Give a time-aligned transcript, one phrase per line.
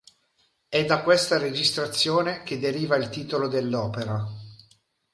[0.67, 4.25] È da questa registrazione che deriva il titolo dell'opera.